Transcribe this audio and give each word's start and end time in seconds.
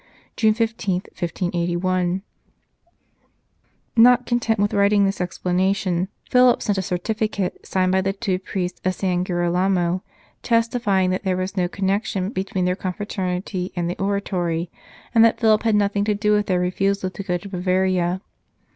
June 0.35 0.55
15, 0.55 0.93
1581." 1.13 2.23
196 2.23 2.25
Passing 4.01 4.03
Clouds 4.03 4.03
Not 4.03 4.25
content 4.25 4.59
with 4.59 4.73
writing 4.73 5.05
this 5.05 5.21
explanation, 5.21 6.07
Philip 6.31 6.63
sent 6.63 6.79
a 6.79 6.81
certificate, 6.81 7.63
signed 7.63 7.91
by 7.91 8.01
the 8.01 8.11
two 8.11 8.39
priests 8.39 8.81
of 8.83 8.95
San 8.95 9.23
Girolamo, 9.23 10.01
testifying 10.41 11.11
that 11.11 11.21
there 11.23 11.37
was 11.37 11.55
no 11.55 11.67
connection 11.67 12.29
between 12.29 12.65
their 12.65 12.75
confraternity 12.75 13.71
and 13.75 13.87
the 13.87 13.99
Oratory, 14.01 14.71
and 15.13 15.23
that 15.23 15.39
Philip 15.39 15.61
had 15.61 15.75
nothing 15.75 16.03
to 16.05 16.15
do 16.15 16.31
with 16.33 16.47
their 16.47 16.59
refusal 16.59 17.11
to 17.11 17.21
go 17.21 17.37
to 17.37 17.47
Bavaria. 17.47 18.21